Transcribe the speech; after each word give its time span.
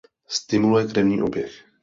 Stimuluje 0.27 0.87
krevní 0.87 1.21
oběh. 1.21 1.65